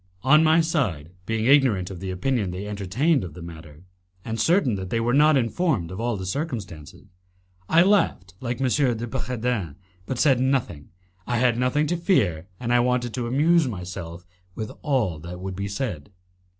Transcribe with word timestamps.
On 0.23 0.43
my 0.43 0.61
side, 0.61 1.11
being 1.27 1.45
ignorant 1.45 1.91
of 1.91 1.99
the 1.99 2.09
opinion 2.09 2.49
they 2.49 2.65
entertained 2.67 3.23
of 3.23 3.35
the 3.35 3.41
matter, 3.43 3.83
and 4.25 4.39
certain 4.41 4.73
that 4.73 4.89
they 4.89 4.99
were 4.99 5.13
not 5.13 5.37
informed 5.37 5.91
of 5.91 5.99
all 5.99 6.17
the 6.17 6.25
circumstances, 6.25 7.05
I 7.69 7.83
laughed 7.83 8.33
like 8.39 8.59
M. 8.59 8.67
de 8.67 9.05
Bragadin, 9.05 9.75
but 10.07 10.17
said 10.17 10.39
nothing. 10.39 10.89
I 11.27 11.37
had 11.37 11.55
nothing 11.59 11.85
to 11.85 11.97
fear, 11.97 12.47
and 12.59 12.73
I 12.73 12.79
wanted 12.79 13.13
to 13.13 13.27
amuse 13.27 13.67
myself 13.67 14.25
with 14.55 14.71
all 14.81 15.19
that 15.19 15.39
would 15.39 15.55
be 15.55 15.67
said. 15.67 16.09